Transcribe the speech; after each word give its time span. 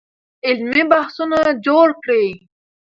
علمي 0.45 0.83
بحثونه 0.91 1.39
جوړ 1.65 1.87
کړئ. 2.03 2.27